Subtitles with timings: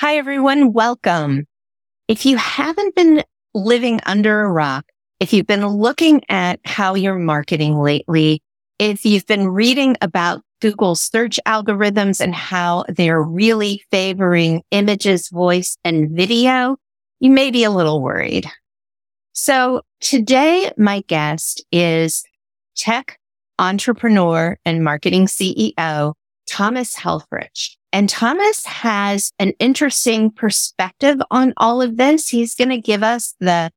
[0.00, 0.72] Hi, everyone.
[0.72, 1.44] Welcome.
[2.08, 3.22] If you haven't been
[3.52, 4.86] living under a rock,
[5.20, 8.42] if you've been looking at how you're marketing lately,
[8.78, 15.76] if you've been reading about Google search algorithms and how they're really favoring images, voice,
[15.84, 16.78] and video,
[17.18, 18.46] you may be a little worried.
[19.34, 22.24] So today, my guest is
[22.74, 23.18] tech
[23.58, 26.14] entrepreneur and marketing CEO,
[26.48, 27.76] Thomas Helfrich.
[27.92, 32.28] And Thomas has an interesting perspective on all of this.
[32.28, 33.70] He's going to give us the,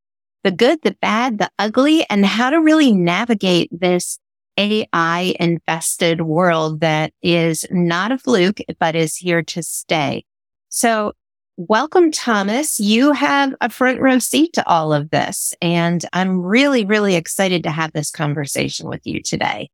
[0.43, 4.19] the good, the bad, the ugly, and how to really navigate this
[4.57, 10.25] AI infested world that is not a fluke, but is here to stay.
[10.69, 11.13] So
[11.57, 12.79] welcome, Thomas.
[12.79, 15.55] You have a front row seat to all of this.
[15.61, 19.69] And I'm really, really excited to have this conversation with you today.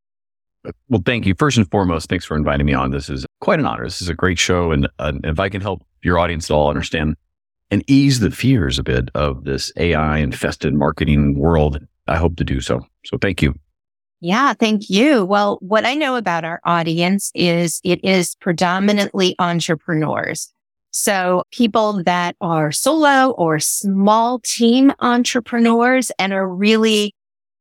[0.89, 1.35] Well, thank you.
[1.37, 2.91] First and foremost, thanks for inviting me on.
[2.91, 3.83] This is quite an honor.
[3.83, 4.71] This is a great show.
[4.71, 7.15] And uh, if I can help your audience at all understand
[7.71, 12.43] and ease the fears a bit of this AI infested marketing world, I hope to
[12.43, 12.81] do so.
[13.05, 13.53] So thank you.
[14.21, 15.23] Yeah, thank you.
[15.23, 20.51] Well, what I know about our audience is it is predominantly entrepreneurs.
[20.91, 27.13] So people that are solo or small team entrepreneurs and are really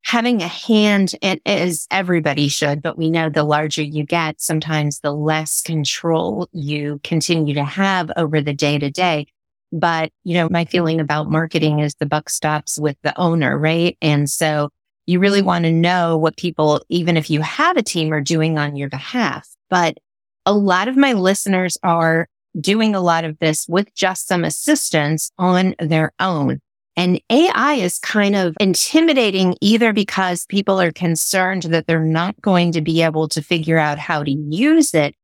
[0.08, 5.00] having a hand in, as everybody should, but we know the larger you get, sometimes
[5.00, 9.26] the less control you continue to have over the day to day.
[9.70, 13.98] But, you know, my feeling about marketing is the buck stops with the owner, right?
[14.00, 14.70] And so
[15.04, 18.56] you really want to know what people, even if you have a team are doing
[18.56, 19.46] on your behalf.
[19.68, 19.98] But
[20.46, 25.30] a lot of my listeners are doing a lot of this with just some assistance
[25.36, 26.62] on their own.
[26.98, 32.72] And AI is kind of intimidating either because people are concerned that they're not going
[32.72, 35.14] to be able to figure out how to use it,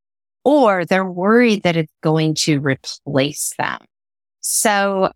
[0.44, 3.80] or they're worried that it's going to replace them.
[4.40, 5.10] So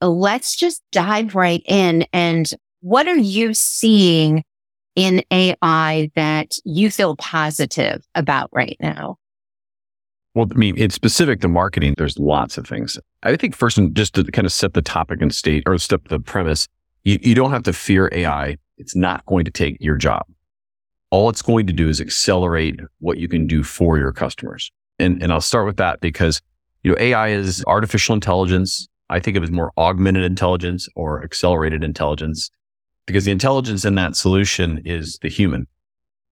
[0.00, 2.06] let's just dive right in.
[2.14, 2.50] And
[2.80, 4.42] what are you seeing
[4.96, 9.18] in AI that you feel positive about right now?
[10.34, 11.94] Well, I mean, it's specific to marketing.
[11.96, 12.98] There's lots of things.
[13.22, 16.08] I think first, and just to kind of set the topic and state or step
[16.08, 16.68] the premise,
[17.02, 18.56] you, you don't have to fear AI.
[18.78, 20.22] It's not going to take your job.
[21.10, 24.70] All it's going to do is accelerate what you can do for your customers.
[25.00, 26.40] And, and I'll start with that because,
[26.84, 28.88] you know, AI is artificial intelligence.
[29.08, 32.50] I think of it as more augmented intelligence or accelerated intelligence
[33.06, 35.66] because the intelligence in that solution is the human.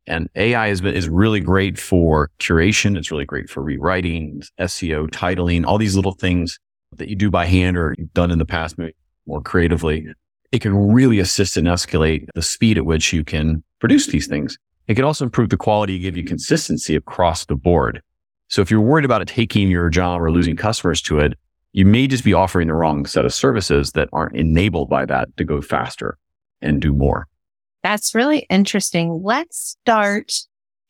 [0.09, 2.97] And AI is, is really great for curation.
[2.97, 6.59] It's really great for rewriting, SEO, titling, all these little things
[6.97, 8.95] that you do by hand or you've done in the past, maybe
[9.27, 10.09] more creatively.
[10.51, 14.57] It can really assist and escalate the speed at which you can produce these things.
[14.87, 18.03] It can also improve the quality, give you consistency across the board.
[18.49, 21.35] So if you're worried about it taking your job or losing customers to it,
[21.73, 25.37] you may just be offering the wrong set of services that aren't enabled by that
[25.37, 26.17] to go faster
[26.63, 27.29] and do more.
[27.83, 29.23] That's really interesting.
[29.23, 30.33] Let's start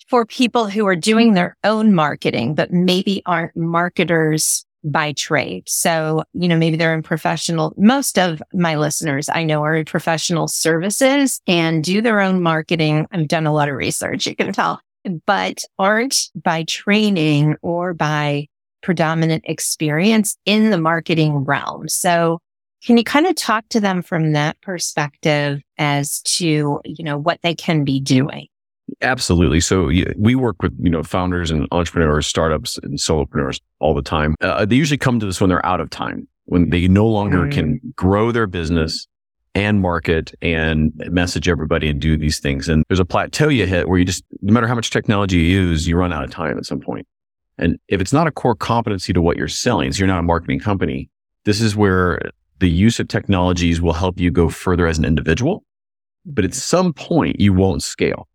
[0.09, 5.69] for people who are doing their own marketing, but maybe aren't marketers by trade.
[5.69, 9.85] So, you know, maybe they're in professional, most of my listeners I know are in
[9.85, 13.07] professional services and do their own marketing.
[13.11, 14.81] I've done a lot of research, you can tell,
[15.27, 18.47] but aren't by training or by
[18.83, 21.89] predominant experience in the marketing realm.
[21.89, 22.39] So
[22.85, 27.41] can you kind of talk to them from that perspective as to, you know, what
[27.43, 28.47] they can be doing?
[29.03, 29.61] Absolutely.
[29.61, 34.35] So we work with, you know, founders and entrepreneurs, startups and solopreneurs all the time.
[34.41, 37.45] Uh, they usually come to us when they're out of time, when they no longer
[37.45, 37.53] mm.
[37.53, 39.07] can grow their business
[39.55, 42.69] and market and message everybody and do these things.
[42.69, 45.43] And there's a plateau you hit where you just, no matter how much technology you
[45.43, 47.07] use, you run out of time at some point.
[47.59, 50.23] And if it's not a core competency to what you're selling, so you're not a
[50.23, 51.11] marketing company,
[51.45, 52.21] this is where
[52.59, 55.65] the use of technologies will help you go further as an individual,
[56.25, 58.29] but at some point you won't scale.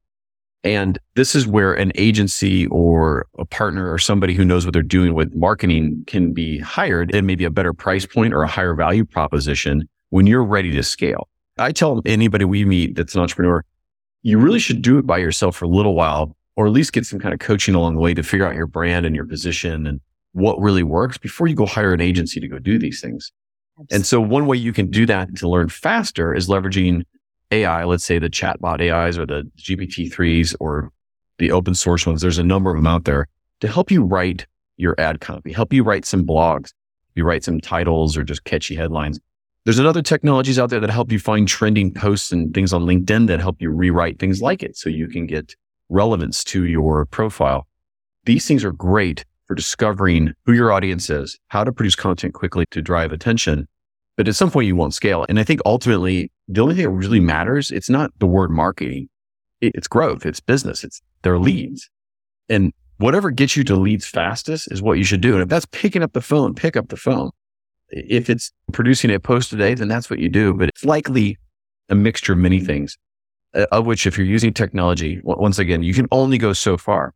[0.63, 4.81] And this is where an agency or a partner or somebody who knows what they're
[4.81, 8.73] doing with marketing can be hired at maybe a better price point or a higher
[8.73, 11.27] value proposition when you're ready to scale.
[11.57, 13.65] I tell anybody we meet that's an entrepreneur,
[14.21, 17.05] you really should do it by yourself for a little while or at least get
[17.05, 19.85] some kind of coaching along the way to figure out your brand and your position
[19.85, 19.99] and
[20.31, 23.31] what really works before you go hire an agency to go do these things.
[23.75, 23.95] Absolutely.
[23.95, 27.03] And so one way you can do that to learn faster is leveraging
[27.51, 30.91] AI, let's say the chatbot AIs or the GPT-3s or
[31.39, 32.21] the open source ones.
[32.21, 33.27] There's a number of them out there
[33.61, 34.45] to help you write
[34.77, 36.73] your ad copy, help you write some blogs,
[37.15, 39.19] you write some titles or just catchy headlines.
[39.65, 43.27] There's another technologies out there that help you find trending posts and things on LinkedIn
[43.27, 45.55] that help you rewrite things like it so you can get
[45.89, 47.65] relevance to your profile.
[48.25, 52.81] These things are great discovering who your audience is, how to produce content quickly to
[52.81, 53.67] drive attention.
[54.17, 55.25] But at some point you won't scale.
[55.27, 59.09] And I think ultimately the only thing that really matters, it's not the word marketing.
[59.61, 60.25] It's growth.
[60.25, 60.83] It's business.
[60.83, 61.89] It's their leads.
[62.49, 65.33] And whatever gets you to leads fastest is what you should do.
[65.33, 67.31] And if that's picking up the phone, pick up the phone.
[67.89, 70.53] If it's producing a post today, then that's what you do.
[70.53, 71.37] But it's likely
[71.89, 72.97] a mixture of many things,
[73.53, 77.13] uh, of which if you're using technology, once again, you can only go so far.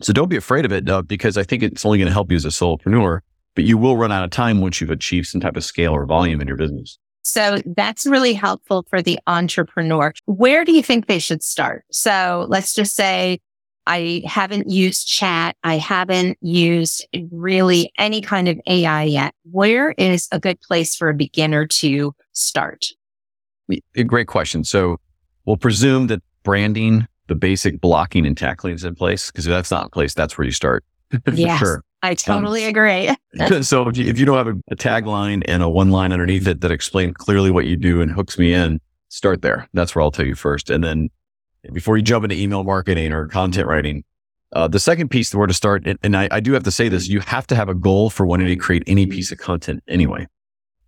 [0.00, 2.30] So don't be afraid of it uh, because I think it's only going to help
[2.30, 3.20] you as a solopreneur,
[3.54, 6.06] but you will run out of time once you've achieved some type of scale or
[6.06, 6.98] volume in your business.
[7.22, 10.12] So that's really helpful for the entrepreneur.
[10.26, 11.84] Where do you think they should start?
[11.90, 13.38] So let's just say
[13.86, 15.56] I haven't used chat.
[15.62, 19.34] I haven't used really any kind of AI yet.
[19.50, 22.86] Where is a good place for a beginner to start?
[24.06, 24.64] Great question.
[24.64, 24.98] So
[25.44, 29.70] we'll presume that branding, the basic blocking and tackling is in place because if that's
[29.70, 30.84] not in place, that's where you start.
[31.32, 31.82] yes, sure.
[32.02, 33.10] I totally um, agree.
[33.62, 36.46] so if you, if you don't have a, a tagline and a one line underneath
[36.46, 39.68] it that explains clearly what you do and hooks me in, start there.
[39.72, 40.70] That's where I'll tell you first.
[40.70, 41.10] And then
[41.72, 44.04] before you jump into email marketing or content writing.
[44.52, 46.90] Uh, the second piece where to start, and, and I, I, do have to say
[46.90, 49.82] this, you have to have a goal for wanting to create any piece of content
[49.88, 50.26] anyway.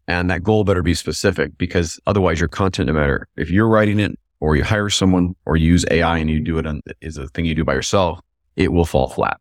[0.07, 4.01] And that goal better be specific because otherwise your content, no matter if you're writing
[4.01, 7.17] it or you hire someone or you use AI and you do it on, is
[7.17, 8.21] a thing you do by yourself,
[8.57, 9.41] it will fall flat.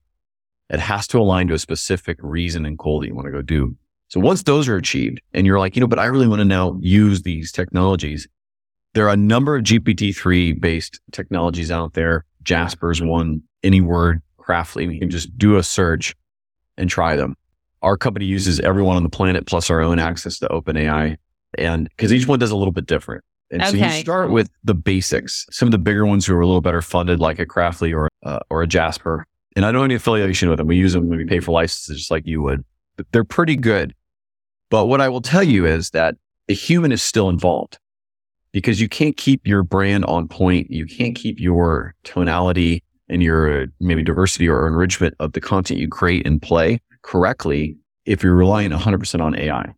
[0.69, 3.41] It has to align to a specific reason and goal that you want to go
[3.41, 3.75] do.
[4.07, 6.45] So once those are achieved and you're like, you know, but I really want to
[6.45, 8.29] now use these technologies,
[8.93, 12.23] there are a number of GPT-3 based technologies out there.
[12.43, 14.93] Jasper's one, Anyword, Craftly.
[14.93, 16.15] You can just do a search
[16.77, 17.35] and try them.
[17.81, 21.17] Our company uses everyone on the planet plus our own access to OpenAI.
[21.57, 23.25] And because each one does a little bit different.
[23.53, 23.71] And okay.
[23.71, 26.59] so you start with the basics, some of the bigger ones who are a little
[26.59, 29.27] better funded, like a Craftly or, uh, or a Jasper.
[29.55, 30.65] And I don't have any affiliation with them.
[30.65, 32.65] We use them when we pay for licenses, just like you would.
[32.97, 33.93] But they're pretty good.
[34.71, 36.15] But what I will tell you is that
[36.49, 37.77] a human is still involved
[38.53, 40.71] because you can't keep your brand on point.
[40.71, 45.87] You can't keep your tonality and your maybe diversity or enrichment of the content you
[45.89, 49.73] create and play correctly if you're relying 100% on AI.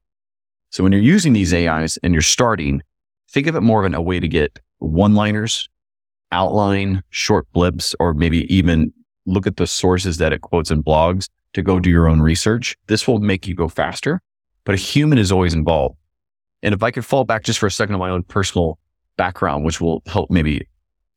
[0.69, 2.81] So when you're using these AIs and you're starting,
[3.35, 5.67] think of it more of an, a way to get one liners,
[6.31, 8.93] outline, short blips, or maybe even
[9.25, 12.77] look at the sources that it quotes in blogs to go do your own research.
[12.87, 14.21] This will make you go faster,
[14.63, 15.97] but a human is always involved.
[16.63, 18.79] And if I could fall back just for a second on my own personal
[19.17, 20.65] background, which will help maybe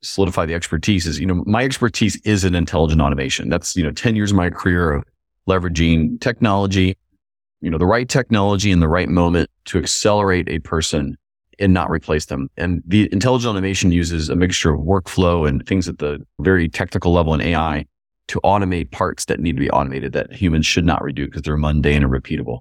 [0.03, 3.49] solidify the expertise is, you know, my expertise is in intelligent automation.
[3.49, 5.05] That's, you know, 10 years of my career of
[5.49, 6.97] leveraging technology,
[7.61, 11.17] you know, the right technology in the right moment to accelerate a person
[11.59, 12.49] and not replace them.
[12.57, 17.12] And the intelligent automation uses a mixture of workflow and things at the very technical
[17.12, 17.87] level in AI
[18.29, 21.57] to automate parts that need to be automated that humans should not redo because they're
[21.57, 22.61] mundane and repeatable.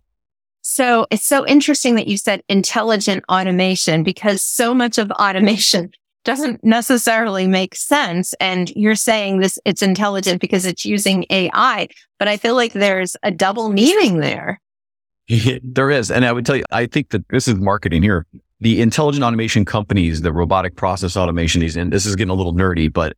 [0.62, 5.92] So it's so interesting that you said intelligent automation because so much of automation
[6.26, 8.34] doesn't necessarily make sense.
[8.42, 11.88] And you're saying this, it's intelligent because it's using AI,
[12.20, 14.60] but I feel like there's a double meaning there.
[15.64, 16.12] there is.
[16.12, 18.26] And I would tell you, I think that this is marketing here.
[18.60, 22.54] The intelligent automation companies, the robotic process automation, these, and this is getting a little
[22.54, 23.16] nerdy, but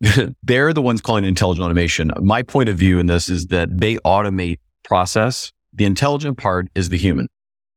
[0.42, 2.10] they're the ones calling it intelligent automation.
[2.20, 6.88] My point of view in this is that they automate process the intelligent part is
[6.88, 7.28] the human.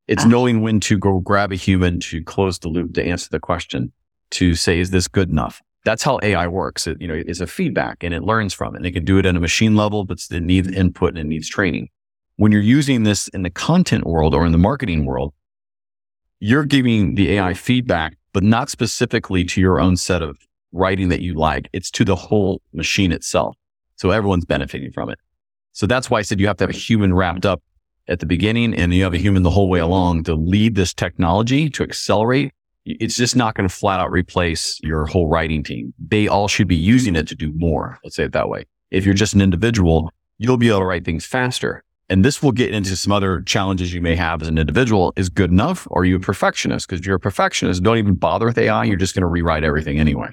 [0.07, 0.27] It's ah.
[0.27, 3.91] knowing when to go grab a human to close the loop to answer the question,
[4.31, 5.61] to say, is this good enough?
[5.85, 6.87] That's how AI works.
[6.87, 8.77] It, you know, it's a feedback and it learns from it.
[8.77, 11.25] And it can do it at a machine level, but it needs input and it
[11.25, 11.89] needs training.
[12.37, 15.33] When you're using this in the content world or in the marketing world,
[16.43, 20.37] you're giving the AI feedback, but not specifically to your own set of
[20.73, 21.69] writing that you like.
[21.71, 23.55] It's to the whole machine itself.
[23.95, 25.19] So everyone's benefiting from it.
[25.71, 27.63] So that's why I said you have to have a human wrapped up
[28.09, 30.93] at the beginning and you have a human the whole way along to lead this
[30.93, 32.51] technology to accelerate,
[32.85, 35.93] it's just not going to flat out replace your whole writing team.
[35.97, 37.99] They all should be using it to do more.
[38.03, 38.65] Let's say it that way.
[38.91, 41.85] If you're just an individual, you'll be able to write things faster.
[42.09, 45.13] And this will get into some other challenges you may have as an individual.
[45.15, 45.87] Is good enough?
[45.89, 46.87] Or are you a perfectionist?
[46.87, 48.83] Because if you're a perfectionist, don't even bother with AI.
[48.83, 50.29] You're just going to rewrite everything anyway.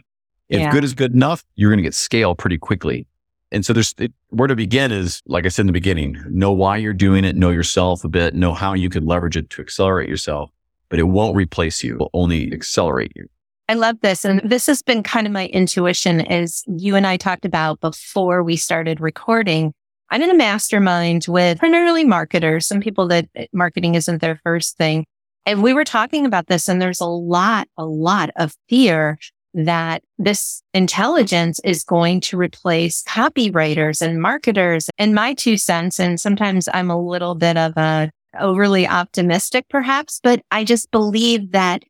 [0.48, 0.72] If Yeah.
[0.72, 3.06] good is good enough, you're going to get scale pretty quickly.
[3.52, 6.52] And so there's it, where to begin is, like I said in the beginning, know
[6.52, 9.62] why you're doing it, know yourself a bit, know how you could leverage it to
[9.62, 10.50] accelerate yourself,
[10.88, 11.94] but it won't replace you.
[11.94, 13.28] It will only accelerate you.
[13.68, 14.24] I love this.
[14.24, 18.42] And this has been kind of my intuition as you and I talked about before
[18.42, 19.72] we started recording.
[20.10, 24.76] I'm in a mastermind with primarily marketers, some people that uh, marketing isn't their first
[24.76, 25.06] thing.
[25.46, 29.18] And we were talking about this and there's a lot, a lot of fear
[29.54, 34.88] that this intelligence is going to replace copywriters and marketers.
[34.98, 40.20] And my two cents, and sometimes I'm a little bit of a overly optimistic perhaps,
[40.22, 41.82] but I just believe that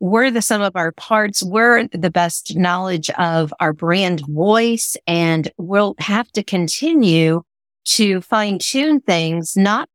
[0.00, 1.42] we're the sum of our parts.
[1.42, 7.42] We're the best knowledge of our brand voice and we'll have to continue
[7.88, 9.88] to fine tune things, not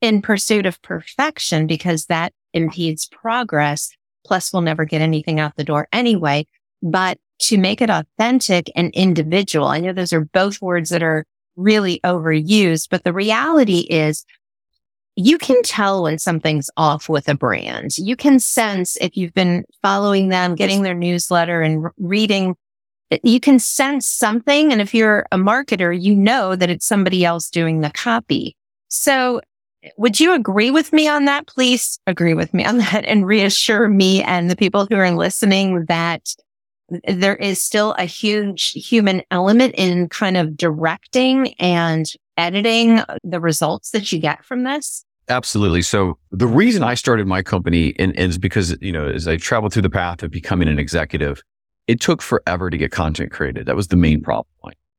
[0.00, 3.90] in pursuit of perfection because that impedes progress.
[4.26, 6.46] Plus we'll never get anything out the door anyway,
[6.82, 9.68] but to make it authentic and individual.
[9.68, 11.24] I know those are both words that are
[11.56, 14.24] really overused, but the reality is
[15.16, 17.96] you can tell when something's off with a brand.
[17.98, 22.56] You can sense if you've been following them, getting their newsletter and reading,
[23.10, 24.72] Uh, you can sense something.
[24.72, 28.56] And if you're a marketer, you know that it's somebody else doing the copy.
[28.88, 29.40] So
[29.96, 31.46] would you agree with me on that?
[31.46, 35.86] Please agree with me on that and reassure me and the people who are listening
[35.86, 36.34] that
[37.06, 43.90] there is still a huge human element in kind of directing and editing the results
[43.90, 45.04] that you get from this.
[45.28, 45.82] Absolutely.
[45.82, 49.72] So the reason I started my company and is because, you know, as I traveled
[49.72, 51.40] through the path of becoming an executive,
[51.90, 53.66] it took forever to get content created.
[53.66, 54.46] That was the main problem.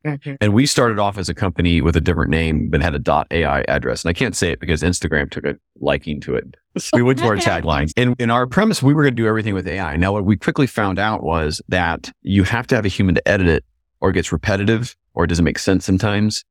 [0.06, 0.34] Mm-hmm.
[0.42, 3.62] And we started off as a company with a different name, but had a .ai
[3.70, 4.04] address.
[4.04, 6.58] And I can't say it because Instagram took a liking to it.
[6.94, 7.94] We went to our tagline.
[7.96, 9.96] And in our premise, we were going to do everything with AI.
[9.96, 13.26] Now, what we quickly found out was that you have to have a human to
[13.26, 13.64] edit it
[14.02, 16.44] or it gets repetitive or it doesn't make sense sometimes.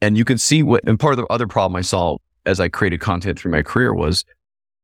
[0.00, 2.68] And you can see what, and part of the other problem I saw as I
[2.68, 4.24] created content through my career was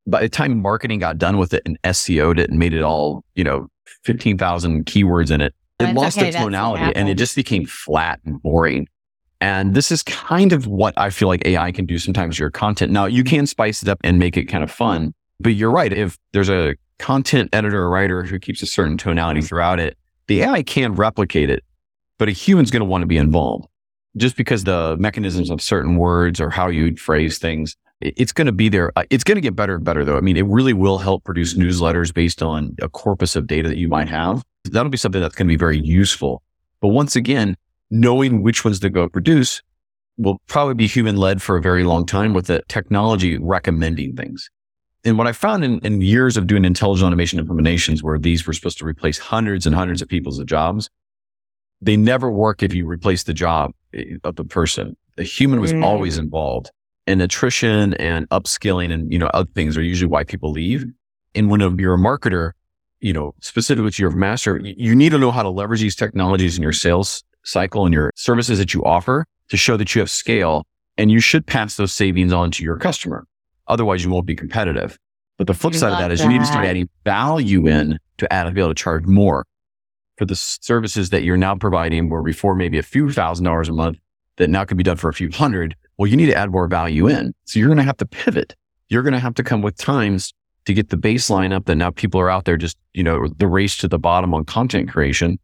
[0.07, 3.25] by the time marketing got done with it and SEO'd it and made it all,
[3.35, 3.69] you know,
[4.05, 8.21] 15,000 keywords in it, it That's lost okay, its tonality and it just became flat
[8.25, 8.87] and boring.
[9.41, 12.93] And this is kind of what I feel like AI can do sometimes your content.
[12.93, 15.93] Now you can spice it up and make it kind of fun, but you're right.
[15.93, 20.43] If there's a content editor or writer who keeps a certain tonality throughout it, the
[20.43, 21.65] AI can replicate it,
[22.19, 23.67] but a human's going to want to be involved
[24.17, 28.53] just because the mechanisms of certain words or how you phrase things, it's going to
[28.53, 28.93] be there.
[28.97, 30.17] Uh, It's going to get better and better though.
[30.17, 33.77] I mean, it really will help produce newsletters based on a corpus of data that
[33.79, 34.43] you might have.
[34.65, 36.43] That'll be something that's going to be very useful.
[36.81, 37.57] But once again,
[37.91, 39.63] knowing which ones to go produce
[40.17, 44.51] will probably be human led for a very long time with the technology recommending things.
[45.05, 48.53] And what I found in, in years of doing intelligent automation implementations where these were
[48.53, 50.91] supposed to replace hundreds and hundreds of people's jobs,
[51.81, 54.97] they never work if you replace the job eh, of the person.
[55.17, 55.83] The human was Mm.
[55.85, 56.71] always involved.
[57.07, 60.85] And attrition and upskilling and, you know, other things are usually why people leave.
[61.35, 62.53] And when you're a marketer,
[63.01, 66.57] you know, specifically to your master, you need to know how to leverage these technologies
[66.57, 70.11] in your sales cycle and your services that you offer to show that you have
[70.11, 70.65] scale.
[70.99, 73.27] And you should pass those savings on to your customer.
[73.67, 74.99] Otherwise, you won't be competitive.
[75.39, 77.99] But the flip I side of that is you need to start adding value in
[78.19, 79.47] to add to be able to charge more
[80.19, 83.73] for the services that you're now providing, where before maybe a few thousand dollars a
[83.73, 83.97] month
[84.37, 85.75] that now could be done for a few hundred.
[86.01, 87.35] Well, you need to add more value in.
[87.45, 88.57] So you're going to have to pivot.
[88.89, 90.33] You're going to have to come with times
[90.65, 93.47] to get the baseline up that now people are out there just, you know, the
[93.47, 95.39] race to the bottom on content creation.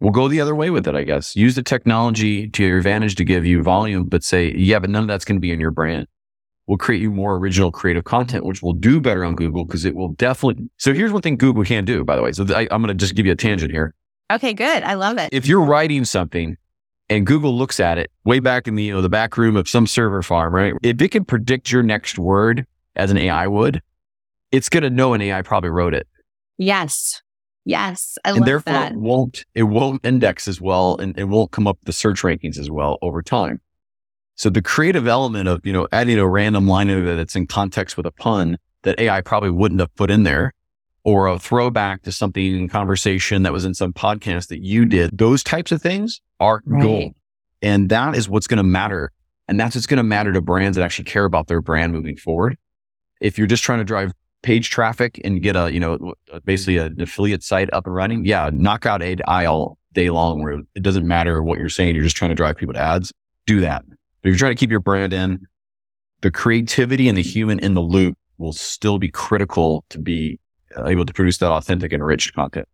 [0.00, 1.36] We'll go the other way with it, I guess.
[1.36, 5.02] Use the technology to your advantage to give you volume, but say, yeah, but none
[5.02, 6.06] of that's going to be in your brand.
[6.66, 9.94] We'll create you more original creative content, which will do better on Google because it
[9.94, 10.70] will definitely.
[10.78, 12.32] So here's one thing Google can do, by the way.
[12.32, 13.94] So I, I'm going to just give you a tangent here
[14.32, 14.82] Okay, good.
[14.82, 15.28] I love it.
[15.30, 16.56] if you're writing something
[17.08, 19.68] and Google looks at it way back in the, you know, the back room of
[19.68, 20.74] some server farm, right?
[20.82, 23.82] If it can predict your next word as an AI would,
[24.52, 26.06] it's going to know an AI probably wrote it.
[26.56, 27.22] Yes.
[27.64, 28.16] Yes.
[28.24, 28.92] I and love therefore that.
[28.92, 32.58] it won't, it won't index as well and it won't come up the search rankings
[32.58, 33.60] as well over time.
[34.36, 37.46] So the creative element of, you know, adding a random line of it that's in
[37.46, 40.52] context with a pun that AI probably wouldn't have put in there
[41.04, 45.16] or a throwback to something in conversation that was in some podcast that you did.
[45.16, 46.82] Those types of things are Right.
[46.82, 47.14] gold.
[47.62, 49.12] And that is what's going to matter.
[49.46, 52.16] And that's what's going to matter to brands that actually care about their brand moving
[52.16, 52.56] forward.
[53.20, 57.00] If you're just trying to drive page traffic and get a, you know, basically an
[57.00, 61.06] affiliate site up and running, yeah, knock out AI all day long where it doesn't
[61.06, 61.94] matter what you're saying.
[61.94, 63.12] You're just trying to drive people to ads.
[63.46, 63.84] Do that.
[63.86, 65.46] But if you're trying to keep your brand in,
[66.22, 70.40] the creativity and the human in the loop will still be critical to be
[70.76, 72.68] Uh, able to produce that authentic and rich content.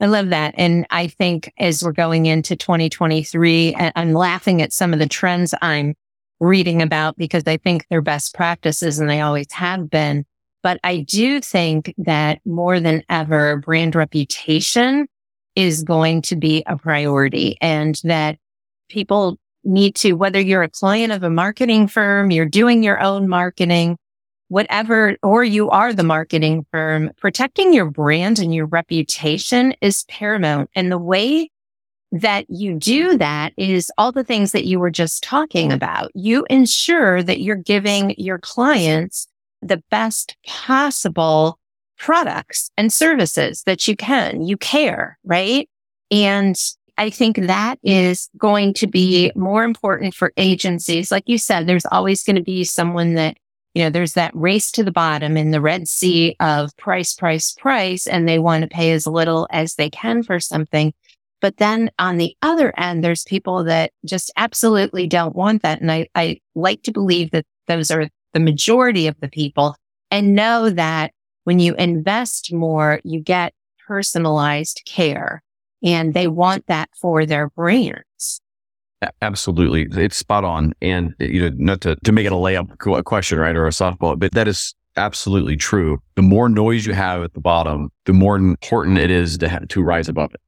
[0.00, 0.54] I love that.
[0.56, 5.54] And I think as we're going into 2023, I'm laughing at some of the trends
[5.60, 5.94] I'm
[6.40, 10.24] reading about because I think they're best practices and they always have been.
[10.62, 15.06] But I do think that more than ever, brand reputation
[15.54, 18.38] is going to be a priority and that
[18.88, 23.28] people need to, whether you're a client of a marketing firm, you're doing your own
[23.28, 23.98] marketing,
[24.50, 30.68] whatever, or you are the marketing firm, protecting your brand and your reputation is paramount.
[30.74, 31.50] And the way
[32.10, 36.10] that you do that is all the things that you were just talking about.
[36.14, 39.28] You ensure that you're giving your clients
[39.62, 41.60] the best possible
[41.96, 44.42] products and services that you can.
[44.42, 45.68] You care, right?
[46.10, 46.56] And
[46.98, 51.12] I think that is going to be more important for agencies.
[51.12, 53.36] Like you said, there's always going to be someone that
[53.74, 57.52] you know, there's that race to the bottom in the Red Sea of price, price,
[57.52, 60.92] price, and they want to pay as little as they can for something.
[61.40, 65.80] But then on the other end, there's people that just absolutely don't want that.
[65.80, 69.76] And I, I like to believe that those are the majority of the people
[70.10, 71.12] and know that
[71.44, 73.54] when you invest more, you get
[73.86, 75.42] personalized care
[75.82, 78.40] and they want that for their brands.
[79.22, 79.88] Absolutely.
[80.02, 80.74] It's spot on.
[80.82, 83.56] And, you know, not to, to make it a layup question, right?
[83.56, 86.02] Or a softball, but that is absolutely true.
[86.16, 89.68] The more noise you have at the bottom, the more important it is to have,
[89.68, 90.40] to rise above it.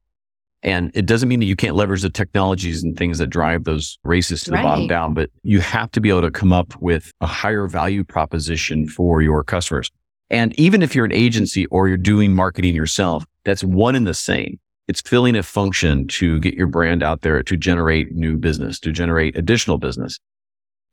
[0.61, 3.99] And it doesn't mean that you can't leverage the technologies and things that drive those
[4.03, 7.11] races to the bottom down, but you have to be able to come up with
[7.19, 9.91] a higher value proposition for your customers.
[10.29, 14.13] And even if you're an agency or you're doing marketing yourself, that's one and the
[14.13, 14.57] same.
[14.87, 18.91] It's filling a function to get your brand out there to generate new business, to
[18.91, 20.19] generate additional business.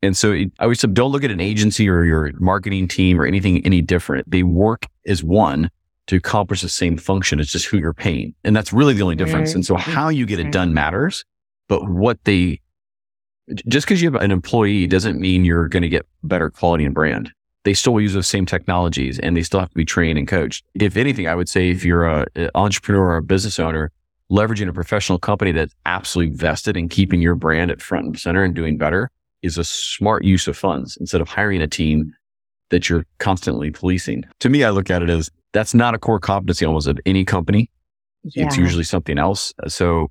[0.02, 3.26] And so I always said, don't look at an agency or your marketing team or
[3.26, 4.30] anything any different.
[4.30, 5.70] They work as one
[6.06, 7.40] to accomplish the same function.
[7.40, 8.34] It's just who you're paying.
[8.44, 9.54] And that's really the only difference.
[9.54, 11.24] And so how you get it done matters,
[11.68, 12.60] but what they,
[13.68, 16.94] just because you have an employee doesn't mean you're going to get better quality and
[16.94, 17.32] brand
[17.64, 20.64] they still use the same technologies and they still have to be trained and coached.
[20.74, 23.92] If anything, I would say if you're a, an entrepreneur or a business owner,
[24.30, 28.44] leveraging a professional company that's absolutely vested in keeping your brand at front and center
[28.44, 29.10] and doing better
[29.42, 32.12] is a smart use of funds instead of hiring a team
[32.70, 34.24] that you're constantly policing.
[34.40, 37.24] To me, I look at it as that's not a core competency almost of any
[37.24, 37.70] company.
[38.22, 38.46] Yeah.
[38.46, 39.52] It's usually something else.
[39.66, 40.10] So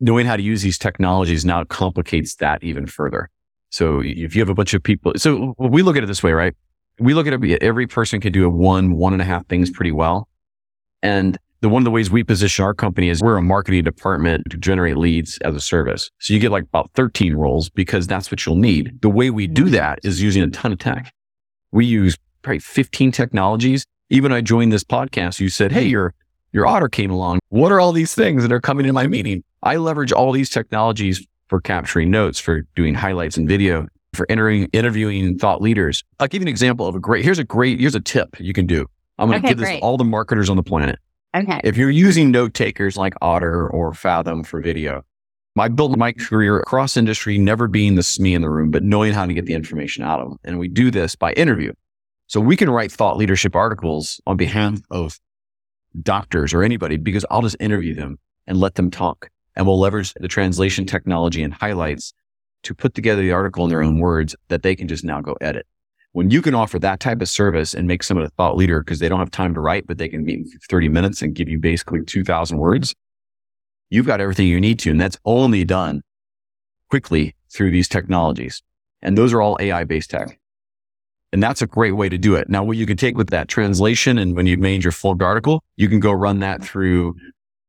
[0.00, 3.30] knowing how to use these technologies now complicates that even further.
[3.70, 6.32] So if you have a bunch of people, so we look at it this way,
[6.32, 6.54] right?
[6.98, 9.70] We look at it, every person can do a one, one and a half things
[9.70, 10.28] pretty well.
[11.02, 14.50] And the one of the ways we position our company is we're a marketing department
[14.50, 16.10] to generate leads as a service.
[16.18, 19.00] So you get like about 13 roles because that's what you'll need.
[19.00, 19.72] The way we do mm-hmm.
[19.72, 21.12] that is using a ton of tech.
[21.72, 23.86] We use probably 15 technologies.
[24.10, 26.14] Even I joined this podcast, you said, Hey, your,
[26.52, 27.40] your otter came along.
[27.48, 29.42] What are all these things that are coming in my meeting?
[29.62, 34.68] I leverage all these technologies for capturing notes, for doing highlights and video for entering,
[34.72, 36.04] interviewing thought leaders.
[36.18, 38.52] I'll give you an example of a great, here's a great, here's a tip you
[38.52, 38.86] can do.
[39.18, 40.98] I'm going to okay, give this to all the marketers on the planet.
[41.36, 41.60] Okay.
[41.64, 45.04] If you're using note takers like Otter or Fathom for video,
[45.58, 49.12] I built my career across industry, never being the SME in the room, but knowing
[49.12, 50.38] how to get the information out of them.
[50.44, 51.72] And we do this by interview.
[52.26, 55.20] So we can write thought leadership articles on behalf of
[56.02, 59.30] doctors or anybody because I'll just interview them and let them talk.
[59.54, 62.12] And we'll leverage the translation technology and highlights
[62.64, 65.36] to put together the article in their own words that they can just now go
[65.40, 65.66] edit.
[66.12, 68.98] When you can offer that type of service and make someone a thought leader because
[68.98, 71.58] they don't have time to write, but they can meet 30 minutes and give you
[71.58, 72.94] basically 2000 words,
[73.90, 74.90] you've got everything you need to.
[74.90, 76.02] And that's only done
[76.88, 78.62] quickly through these technologies.
[79.02, 80.38] And those are all AI based tech.
[81.32, 82.48] And that's a great way to do it.
[82.48, 85.64] Now, what you can take with that translation and when you've made your full article,
[85.76, 87.16] you can go run that through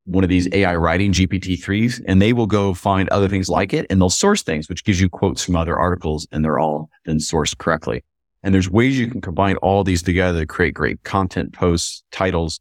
[0.05, 3.85] one of these AI writing GPT-3s and they will go find other things like it
[3.89, 7.17] and they'll source things, which gives you quotes from other articles and they're all then
[7.17, 8.03] sourced correctly.
[8.43, 12.59] And there's ways you can combine all these together to create great content posts, titles,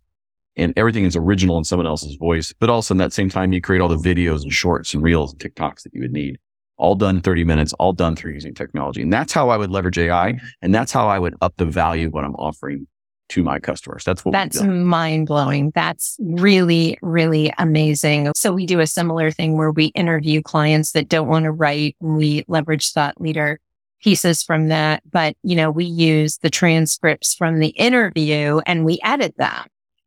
[0.56, 2.54] and everything is original in someone else's voice.
[2.58, 5.32] But also in that same time, you create all the videos and shorts and reels
[5.32, 6.38] and TikToks that you would need.
[6.76, 9.02] All done 30 minutes, all done through using technology.
[9.02, 10.40] And that's how I would leverage AI.
[10.62, 12.86] And that's how I would up the value of what I'm offering
[13.30, 14.04] to my customers.
[14.04, 15.72] That's what that's mind blowing.
[15.74, 18.32] That's really, really amazing.
[18.36, 21.96] So we do a similar thing where we interview clients that don't want to write.
[22.00, 23.60] and We leverage thought leader
[24.02, 29.00] pieces from that, but you know, we use the transcripts from the interview and we
[29.02, 29.64] edit them.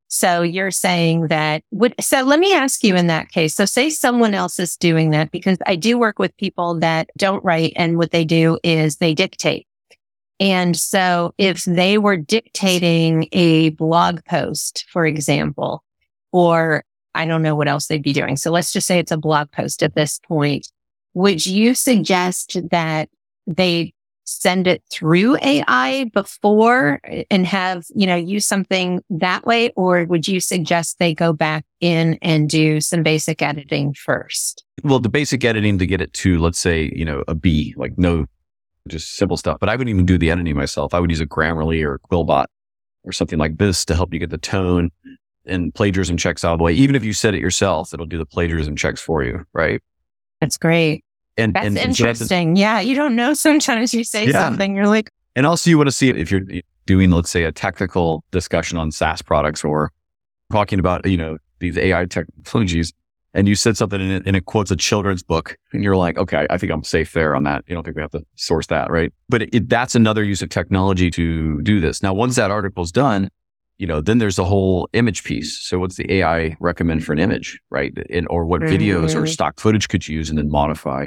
[0.07, 3.55] So you're saying that would, so let me ask you in that case.
[3.55, 7.43] So say someone else is doing that because I do work with people that don't
[7.43, 9.67] write and what they do is they dictate.
[10.39, 15.83] And so if they were dictating a blog post, for example,
[16.31, 16.83] or
[17.15, 18.37] I don't know what else they'd be doing.
[18.37, 20.67] So let's just say it's a blog post at this point.
[21.15, 23.09] Would you suggest that
[23.47, 23.93] they
[24.25, 26.99] send it through AI before
[27.31, 29.71] and have, you know, use something that way?
[29.75, 34.63] Or would you suggest they go back in and do some basic editing first?
[34.83, 37.97] Well, the basic editing to get it to, let's say, you know, a B, like
[37.97, 38.25] no,
[38.87, 39.57] just simple stuff.
[39.59, 40.93] But I wouldn't even do the editing myself.
[40.93, 42.45] I would use a Grammarly or Quillbot
[43.03, 44.91] or something like this to help you get the tone
[45.45, 46.73] and plagiarism checks out of the way.
[46.73, 49.81] Even if you said it yourself, it'll do the plagiarism checks for you, right?
[50.41, 51.03] That's great.
[51.37, 52.55] And That's and, interesting.
[52.55, 52.79] yeah.
[52.79, 54.31] You don't know sometimes you say Yeah.
[54.33, 56.41] something, you're like, And also, you want to see it if you're
[56.85, 59.91] doing, let's say, a technical discussion on SaaS products or
[60.51, 62.91] talking about, you know, these AI technologies,
[63.37, 66.17] and you said something and it, and it quotes a children's book, and you're like,
[66.17, 67.63] okay, I think I'm safe there on that.
[67.67, 69.13] You don't think we have to source that, right?
[69.29, 72.01] But it, it- that's another use of technology to do this.
[72.03, 73.29] Now, once that article's done,
[73.77, 75.59] you know, then there's a whole image piece.
[75.61, 77.93] So, what's the AI recommend for an image, right?
[78.09, 79.29] And or what videos or Mhm.
[79.29, 81.05] stock footage could you use and then modify?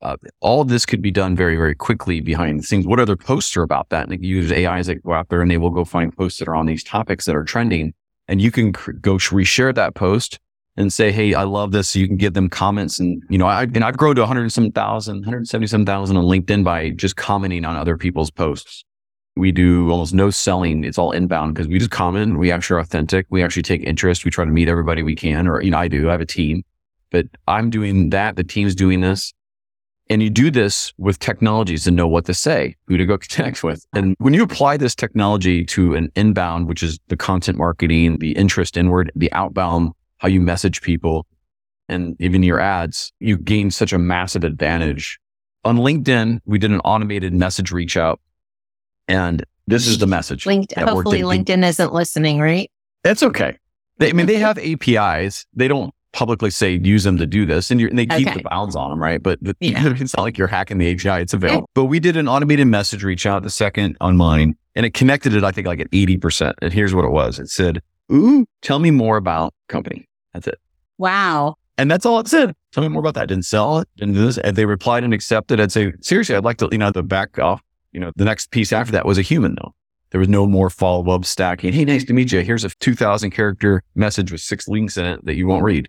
[0.00, 2.88] Uh, all of this could be done very, very quickly behind the scenes.
[2.88, 4.08] What other posts are about that?
[4.08, 6.48] And you use AIs that go out there and they will go find posts that
[6.48, 7.94] are on these topics that are trending.
[8.26, 10.40] And you can cr- go sh- reshare that post
[10.76, 11.90] and say, Hey, I love this.
[11.90, 12.98] So you can give them comments.
[12.98, 17.64] And, you know, I, and I've grown to 107,000, 177,000 on LinkedIn by just commenting
[17.64, 18.84] on other people's posts.
[19.36, 20.84] We do almost no selling.
[20.84, 22.38] It's all inbound because we just comment.
[22.38, 23.26] We actually are authentic.
[23.30, 24.24] We actually take interest.
[24.24, 26.08] We try to meet everybody we can, or, you know, I do.
[26.08, 26.64] I have a team,
[27.10, 28.36] but I'm doing that.
[28.36, 29.32] The team's doing this.
[30.10, 33.64] And you do this with technologies to know what to say, who to go connect
[33.64, 33.86] with.
[33.94, 38.32] And when you apply this technology to an inbound, which is the content marketing, the
[38.32, 41.26] interest inward, the outbound, how you message people,
[41.88, 45.18] and even your ads, you gain such a massive advantage.
[45.64, 48.20] On LinkedIn, we did an automated message reach out.
[49.08, 50.44] And this is the message.
[50.44, 51.22] LinkedIn, hopefully.
[51.22, 52.70] LinkedIn isn't listening, right?
[53.02, 53.58] That's okay.
[53.98, 55.44] They, I mean, they have APIs.
[55.54, 58.38] They don't publicly say use them to do this, and, you're, and they keep Okay.
[58.42, 59.20] the bounds on them, right?
[59.20, 59.92] But the, Yeah.
[59.96, 61.68] it's not like you're hacking the API; it's available.
[61.74, 65.34] But we did an automated message reach out the second on mine, and it connected
[65.34, 65.42] it.
[65.42, 66.56] I think like at eighty percent.
[66.62, 67.82] And here's what it was: it said,
[68.12, 70.58] "Ooh, tell me more about company." That's it,
[70.98, 71.56] Wow.
[71.78, 72.54] and that's all it said.
[72.72, 73.28] Tell me more about that.
[73.28, 73.88] Didn't sell it.
[73.96, 74.38] Didn't do this.
[74.38, 75.60] And they replied and accepted.
[75.60, 77.60] I'd say seriously, I'd like to, you know, the back off.
[77.92, 79.74] You know, the next piece after that was a human though.
[80.10, 81.72] There was no more follow up stacking.
[81.74, 82.40] Hey, nice to meet you.
[82.40, 85.88] Here's a 2000 character message with six links in it that you won't read.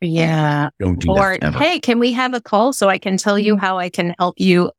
[0.00, 0.70] Yeah.
[0.80, 3.78] Don't do Or, hey, can we have a call so I can tell you how
[3.78, 4.70] I can help you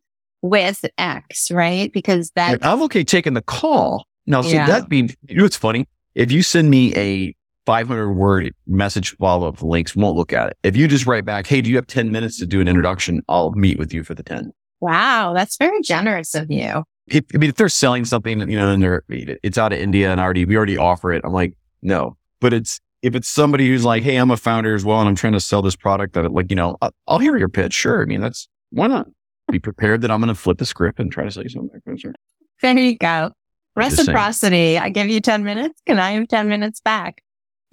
[0.41, 1.91] with X, right?
[1.93, 4.05] Because that, I'm okay taking the call.
[4.27, 4.67] Now, see, Yeah.
[4.67, 5.87] that be, you know what's funny?
[6.13, 10.57] If you send me a 500 word message follow up links, won't look at it.
[10.63, 13.21] If you just write back, hey, do you have 10 minutes to do an introduction?
[13.27, 14.51] I'll meet with you for the 10.
[14.81, 16.83] wow, that's very generous of you.
[17.07, 20.11] If, I mean, if they're selling something, you know, and they're, it's out of India
[20.11, 21.21] and already, we already offer it.
[21.23, 24.83] I'm like, no, but it's, if it's somebody who's like, Hey, I'm a founder as
[24.83, 27.37] well, and I'm trying to sell this product that like, you know, I'll, I'll hear
[27.37, 27.73] your pitch.
[27.73, 28.01] Sure.
[28.01, 29.07] I mean, that's why not
[29.51, 31.79] be prepared that I'm going to flip the script and try to sell you something.
[32.61, 33.31] There you go.
[33.75, 34.77] Reciprocity.
[34.77, 35.79] I give you 10 minutes.
[35.85, 37.21] Can I have 10 minutes back?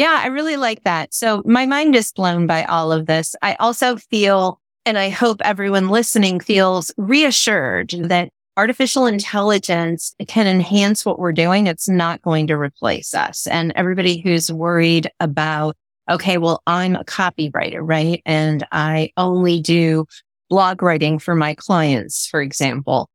[0.02, 1.14] Yeah, I really like that.
[1.14, 3.36] So my mind is blown by all of this.
[3.40, 11.06] I also feel, and I hope everyone listening feels reassured that artificial intelligence can enhance
[11.06, 11.68] what we're doing.
[11.68, 13.46] It's not going to replace us.
[13.46, 15.76] And everybody who's worried about,
[16.10, 18.20] okay, well, I'm a copywriter, right?
[18.26, 20.06] And I only do
[20.50, 23.08] blog writing for my clients, for example.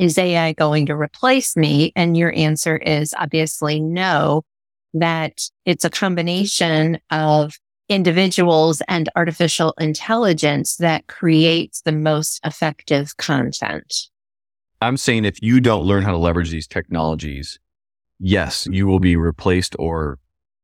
[0.00, 1.92] Is AI going to replace me?
[1.94, 4.42] And your answer is obviously no,
[4.98, 7.58] that it's a combination of
[7.88, 13.94] individuals and artificial intelligence that creates the most effective content.
[14.80, 17.58] I'm saying if you don't learn how to leverage these technologies,
[18.20, 20.18] yes, you will be replaced or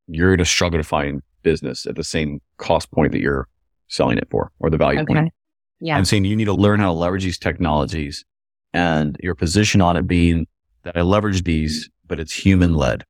[0.07, 3.49] you're going to struggle to find business at the same cost point that you're
[3.88, 5.33] selling it for or the value point.
[5.81, 5.97] Yeah.
[5.97, 8.25] I'm saying you need to learn how to leverage these technologies
[8.73, 10.47] and your position on it being
[10.83, 13.05] that I leverage these, but it's human led.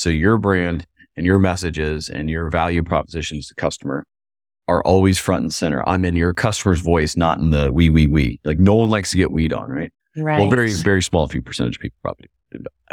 [0.00, 4.06] So your brand and your messages and your value propositions to customer
[4.66, 5.86] are always front and center.
[5.86, 8.40] I'm in your customer's voice, not in the we, we, we.
[8.44, 9.92] Like no one likes to get weed on, right?
[10.16, 10.40] Right.
[10.40, 12.30] Well, very, very small few percentage of people probably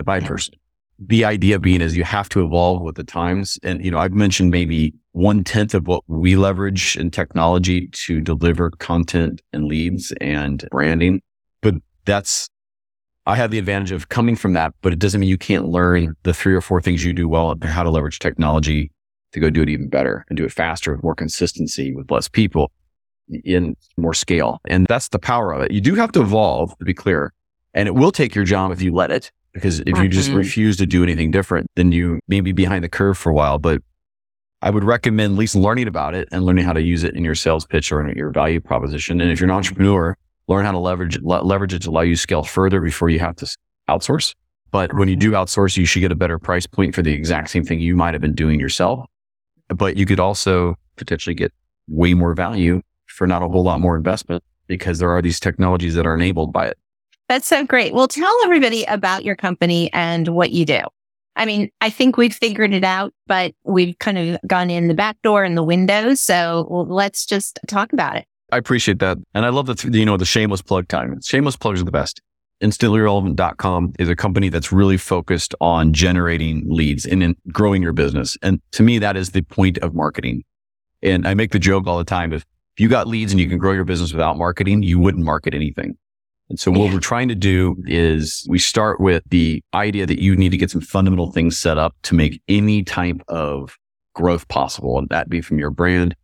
[0.03, 0.27] by Yeah.
[0.27, 0.55] person.
[0.99, 3.57] The idea being is you have to evolve with the times.
[3.63, 8.19] And, you know, I've mentioned maybe one tenth of what we leverage in technology to
[8.19, 11.21] deliver content and leads and branding.
[11.61, 12.49] But that's,
[13.27, 16.15] I have the advantage of coming from that, but it doesn't mean you can't learn
[16.23, 18.89] the three or four things you do well and how to leverage technology
[19.33, 22.29] to go do it even better and do it faster with more consistency with less
[22.29, 22.71] people
[23.43, 24.61] in more scale.
[24.69, 25.71] And that's the power of it.
[25.71, 27.33] You do have to evolve to be clear
[27.73, 29.31] and it will take your job if you let it.
[29.53, 30.35] Because if you just Mhm.
[30.37, 33.57] refuse to do anything different, then you may be behind the curve for a while.
[33.59, 33.81] But
[34.61, 37.25] I would recommend at least learning about it and learning how to use it in
[37.25, 39.19] your sales pitch or in your value proposition.
[39.19, 40.15] And if you're an entrepreneur,
[40.47, 43.19] learn how to leverage le- leverage it to allow you to scale further before you
[43.19, 43.57] have to
[43.89, 44.33] outsource.
[44.71, 47.49] But when you do outsource, you should get a better price point for the exact
[47.49, 49.05] same thing you might have been doing yourself.
[49.69, 51.53] But you could also potentially get
[51.87, 55.95] way more value for not a whole lot more investment because there are these technologies
[55.95, 56.77] that are enabled by it.
[57.29, 57.93] That's so great.
[57.93, 60.81] Well, tell everybody about your company and what you do.
[61.35, 64.93] I mean, I think we've figured it out, but we've kind of gone in the
[64.93, 66.19] back door and the windows.
[66.19, 68.25] So let's just talk about it.
[68.51, 69.17] I appreciate that.
[69.33, 71.19] And I love the, you know, the shameless plug time.
[71.21, 72.21] Shameless plugs are the best.
[72.61, 78.37] InstantlyRelevant.com is a company that's really focused on generating leads and in growing your business.
[78.41, 80.43] And to me, that is the point of marketing.
[81.03, 82.33] And I make the joke all the time.
[82.33, 82.45] If
[82.77, 85.97] you got leads and you can grow your business without marketing, you wouldn't market anything.
[86.49, 86.93] And so what yeah.
[86.93, 90.71] we're trying to do is we start with the idea that you need to get
[90.71, 93.77] some fundamental things set up to make any type of
[94.15, 94.97] growth possible.
[94.97, 96.15] And that be from your brand,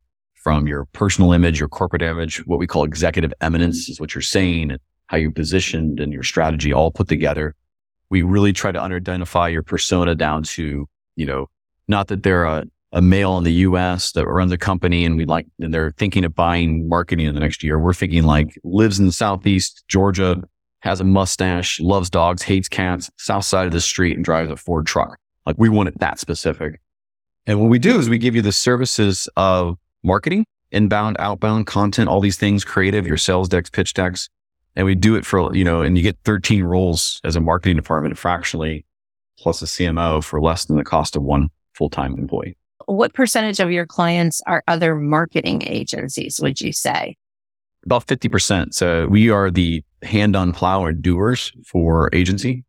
[0.43, 3.93] from your personal image, your corporate image, what we call executive eminence mm-hmm.
[3.93, 7.55] is what you're saying and how you're positioned and your strategy all put together.
[8.09, 11.49] We really try to identify your persona down to, you know,
[11.87, 15.25] not that they're a a male in the US that runs a company and we
[15.25, 17.79] like, and they're thinking of buying marketing in the next year.
[17.79, 20.43] We're thinking like lives in the Southeast Georgia,
[20.81, 24.55] has a mustache, loves dogs, hates cats, south side of the street and drives a
[24.55, 25.17] Ford truck.
[25.45, 26.79] Like we want it that specific.
[27.47, 32.09] And what we do is we give you the services of marketing, inbound, outbound content,
[32.09, 34.29] all these things, creative, your sales decks, pitch decks.
[34.75, 37.75] And we do it for, you know, and you get 13 roles as a marketing
[37.75, 38.85] department fractionally
[39.37, 42.57] plus a CMO for less than the cost of one full-time employee.
[42.85, 47.15] What percentage of your clients are other marketing agencies, would you say?
[47.85, 48.73] About 50%.
[48.73, 52.63] So we are the hand on plow and doers for agency.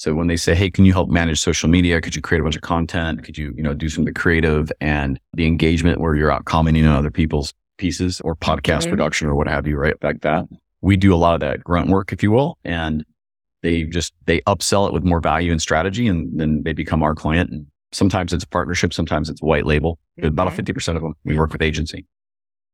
[0.00, 2.00] So when they say, Hey, can you help manage social media?
[2.00, 3.22] Could you create a bunch of content?
[3.22, 6.46] Could you, you know, do some of the creative and the engagement where you're out
[6.46, 8.92] commenting on other people's pieces or podcast mm-hmm.
[8.92, 9.94] production or what have you, right?
[10.02, 10.46] Like that.
[10.80, 12.56] We do a lot of that grunt work, if you will.
[12.64, 13.04] And
[13.62, 17.14] they just, they upsell it with more value and strategy and then they become our
[17.14, 19.98] client and Sometimes it's a partnership, sometimes it's white label.
[20.18, 20.28] Mm-hmm.
[20.28, 22.06] About 50% of them, we work with agency.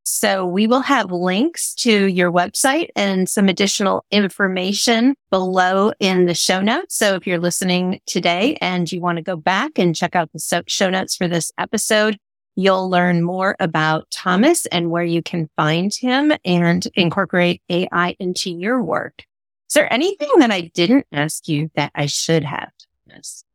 [0.09, 6.35] So we will have links to your website and some additional information below in the
[6.35, 6.97] show notes.
[6.97, 10.63] So if you're listening today and you want to go back and check out the
[10.69, 12.19] show notes for this episode,
[12.55, 18.53] you'll learn more about Thomas and where you can find him and incorporate AI into
[18.53, 19.25] your work.
[19.69, 22.71] Is there anything that I didn't ask you that I should have?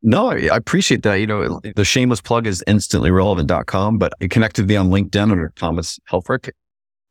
[0.02, 1.14] No, I appreciate that.
[1.14, 5.98] You know, the shameless plug is instantlyrelevant.com, but it connected me on LinkedIn under Thomas
[6.10, 6.50] Helfrich.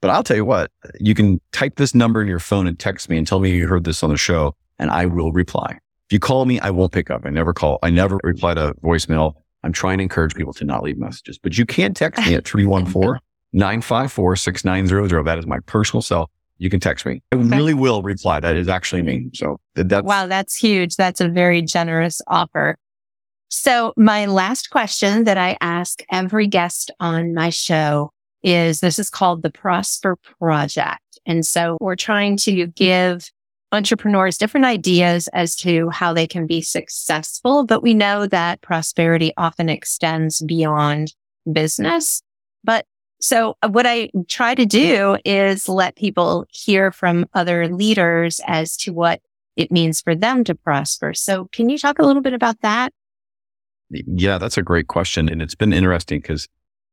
[0.01, 3.09] But I'll tell you what, you can type this number in your phone and text
[3.09, 5.77] me and tell me you heard this on the show and I will reply.
[6.07, 7.21] If you call me, I won't pick up.
[7.23, 7.77] I never call.
[7.83, 9.35] I never reply to voicemail.
[9.63, 12.45] I'm trying to encourage people to not leave messages, but you can text me at
[12.47, 13.19] 314
[13.53, 15.23] 954 6900.
[15.23, 17.23] That is my personal cell you can text me.
[17.31, 18.39] I really will reply.
[18.39, 19.31] That is actually me.
[19.33, 20.95] So that's wow, that's huge.
[20.95, 22.77] That's a very generous offer.
[23.49, 28.11] So my last question that I ask every guest on my show
[28.43, 31.19] is this is called the Prosper Project.
[31.25, 33.27] And so we're trying to give
[33.71, 39.33] entrepreneurs different ideas as to how they can be successful, but we know that prosperity
[39.35, 41.15] often extends beyond
[41.51, 42.21] business.
[42.63, 42.85] But
[43.21, 48.75] so uh, what I try to do is let people hear from other leaders as
[48.77, 49.21] to what
[49.55, 51.13] it means for them to prosper.
[51.13, 52.93] So can you talk a little bit about that?
[53.89, 55.29] Yeah, that's a great question.
[55.29, 56.47] And it's been interesting because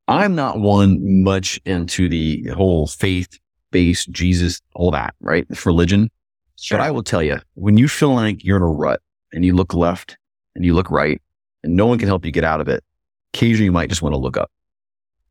[0.06, 3.38] I'm not one much into the whole faith
[3.70, 5.46] based Jesus, all that, right?
[5.64, 6.10] Religion.
[6.56, 6.76] Sure.
[6.76, 9.00] But I will tell you, when you feel like you're in a rut
[9.32, 10.18] and you look left
[10.54, 11.22] and you look right
[11.62, 12.84] and no one can help you get out of it,
[13.32, 14.50] occasionally you might just want to look up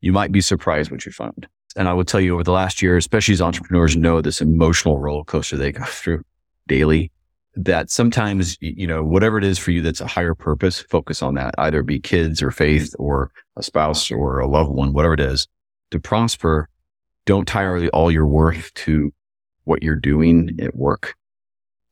[0.02, 1.48] you might be surprised what you find.
[1.76, 5.00] And I will tell you over the last year, especially as entrepreneurs know this emotional
[5.00, 6.24] roller coaster they go through
[6.68, 7.12] daily,
[7.56, 11.36] that sometimes, you know, whatever it is for you that's a higher purpose, focus on
[11.36, 15.20] that, either be kids or faith or a spouse or a loved one, whatever it
[15.20, 15.48] is.
[15.92, 16.70] To prosper,
[17.26, 19.12] don't tie all your worth to
[19.64, 21.16] what you're doing at work.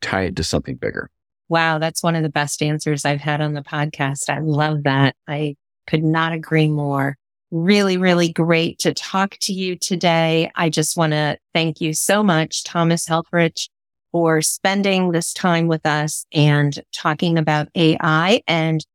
[0.01, 1.09] Tie it to something bigger.
[1.49, 4.29] Wow, that's one of the best answers I've had on the podcast.
[4.29, 5.15] I love that.
[5.27, 5.55] I
[5.87, 7.17] could not agree more
[7.51, 10.51] really, really great to talk to you today.
[10.55, 13.69] I just want to thank you so much, Thomas Helfrich,
[14.11, 18.41] for spending this time with us and talking about AI.
[18.47, 18.85] And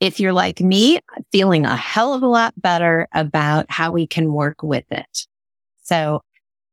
[0.00, 1.00] if you're like me,
[1.32, 5.26] feeling a hell of a lot better about how we can work with it.
[5.82, 6.22] So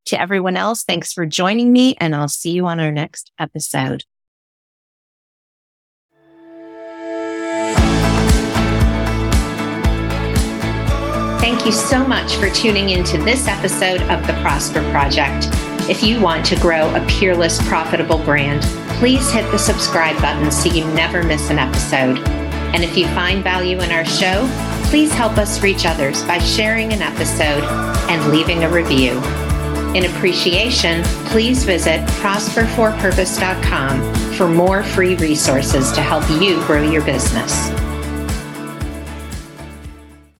[0.06, 4.04] to everyone else, thanks for joining me and I'll see you on our next episode.
[11.42, 15.48] Thank you so much for tuning into this episode of the Prosper Project.
[15.90, 18.62] If you want to grow a peerless, profitable brand,
[19.00, 22.20] please hit the subscribe button so you never miss an episode.
[22.76, 24.48] And if you find value in our show,
[24.86, 27.64] please help us reach others by sharing an episode
[28.08, 29.20] and leaving a review.
[29.96, 37.72] In appreciation, please visit prosperforpurpose.com for more free resources to help you grow your business.